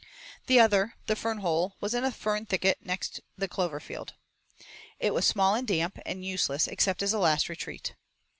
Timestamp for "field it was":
3.79-5.27